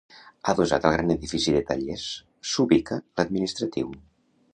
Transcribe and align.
Adossat 0.51 0.85
al 0.89 0.93
gran 0.95 1.11
edifici 1.15 1.53
de 1.55 1.61
tallers, 1.67 2.05
s'ubica 2.53 2.99
l'administratiu. 3.21 3.93